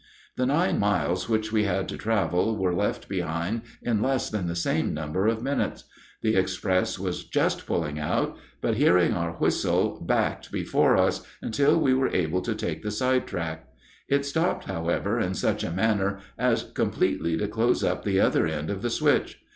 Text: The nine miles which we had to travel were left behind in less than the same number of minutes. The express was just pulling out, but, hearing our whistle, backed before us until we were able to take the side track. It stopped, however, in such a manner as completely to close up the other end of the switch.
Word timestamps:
The 0.35 0.47
nine 0.47 0.79
miles 0.79 1.29
which 1.29 1.51
we 1.51 1.65
had 1.65 1.87
to 1.89 1.95
travel 1.95 2.57
were 2.57 2.73
left 2.73 3.07
behind 3.07 3.61
in 3.83 4.01
less 4.01 4.31
than 4.31 4.47
the 4.47 4.55
same 4.55 4.95
number 4.95 5.27
of 5.27 5.43
minutes. 5.43 5.83
The 6.23 6.35
express 6.35 6.97
was 6.97 7.23
just 7.23 7.67
pulling 7.67 7.99
out, 7.99 8.35
but, 8.61 8.77
hearing 8.77 9.13
our 9.13 9.33
whistle, 9.33 10.03
backed 10.03 10.51
before 10.51 10.97
us 10.97 11.21
until 11.43 11.79
we 11.79 11.93
were 11.93 12.09
able 12.09 12.41
to 12.41 12.55
take 12.55 12.81
the 12.81 12.89
side 12.89 13.27
track. 13.27 13.67
It 14.07 14.25
stopped, 14.25 14.63
however, 14.65 15.19
in 15.19 15.35
such 15.35 15.63
a 15.63 15.69
manner 15.69 16.17
as 16.35 16.63
completely 16.63 17.37
to 17.37 17.47
close 17.47 17.83
up 17.83 18.03
the 18.03 18.19
other 18.21 18.47
end 18.47 18.71
of 18.71 18.81
the 18.81 18.89
switch. 18.89 19.39